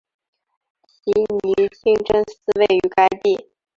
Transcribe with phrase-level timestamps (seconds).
[0.87, 3.51] 奇尼清真寺位于该地。